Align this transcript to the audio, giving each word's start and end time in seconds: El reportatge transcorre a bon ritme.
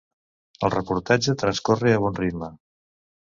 El 0.67 0.71
reportatge 0.75 1.35
transcorre 1.43 1.93
a 1.99 2.01
bon 2.07 2.19
ritme. 2.23 2.51